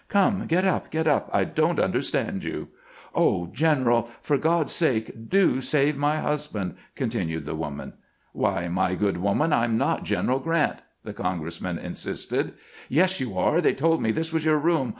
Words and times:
Come, 0.07 0.47
get 0.47 0.65
up, 0.65 0.89
get 0.89 1.05
up! 1.05 1.29
I 1.31 1.43
don't 1.43 1.79
understand 1.79 2.43
you."" 2.43 2.69
Oh, 3.15 3.45
general, 3.53 4.09
for 4.23 4.35
God's 4.35 4.71
sake, 4.71 5.29
do 5.29 5.61
save 5.61 5.95
my 5.95 6.17
husband!" 6.19 6.73
continued 6.95 7.45
the 7.45 7.53
woman." 7.53 7.93
Why, 8.33 8.67
my 8.67 8.95
good 8.95 9.17
woman, 9.17 9.53
I 9.53 9.65
'm 9.65 9.77
not 9.77 10.03
General 10.03 10.39
Grant," 10.39 10.77
the 11.03 11.13
congressman 11.13 11.77
insisted." 11.77 12.53
Yes, 12.99 13.19
you 13.19 13.37
are; 13.37 13.61
they 13.61 13.75
told 13.75 14.01
me 14.01 14.09
this 14.11 14.33
was 14.33 14.43
your 14.43 14.57
room. 14.57 14.89